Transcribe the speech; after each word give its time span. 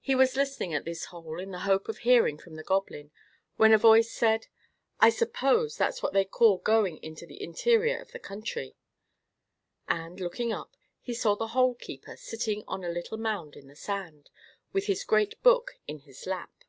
He 0.00 0.14
was 0.14 0.36
listening 0.36 0.72
at 0.72 0.86
this 0.86 1.04
hole, 1.12 1.38
in 1.38 1.50
the 1.50 1.58
hope 1.68 1.86
of 1.90 1.98
hearing 1.98 2.38
from 2.38 2.54
the 2.54 2.62
Goblin, 2.64 3.10
when 3.56 3.74
a 3.74 3.76
voice 3.76 4.10
said, 4.10 4.46
"I 5.00 5.10
suppose 5.10 5.76
that's 5.76 6.02
what 6.02 6.14
they 6.14 6.24
call 6.24 6.56
going 6.56 6.96
into 7.02 7.26
the 7.26 7.42
interior 7.42 7.98
of 8.00 8.12
the 8.12 8.18
country;" 8.18 8.74
and, 9.86 10.18
looking 10.18 10.50
up, 10.50 10.78
he 11.02 11.12
saw 11.12 11.34
the 11.36 11.48
Hole 11.48 11.74
keeper 11.74 12.16
sitting 12.16 12.64
on 12.66 12.84
a 12.84 12.88
little 12.88 13.18
mound 13.18 13.54
in 13.54 13.68
the 13.68 13.76
sand, 13.76 14.30
with 14.72 14.86
his 14.86 15.04
great 15.04 15.42
book 15.42 15.72
in 15.86 15.98
his 15.98 16.26
lap. 16.26 16.64